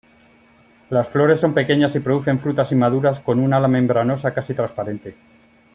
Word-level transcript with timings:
Las 0.89 1.09
flores 1.09 1.39
son 1.39 1.53
pequeñas 1.53 1.93
y 1.93 1.99
producen 1.99 2.39
frutas 2.39 2.71
inmaduras 2.71 3.19
con 3.19 3.37
un 3.39 3.53
ala 3.53 3.67
membranosa 3.67 4.33
casi 4.33 4.55
transparente. 4.55 5.15